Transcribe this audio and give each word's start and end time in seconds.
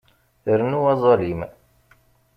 Rnu 0.59 0.79
aẓalim. 0.91 1.41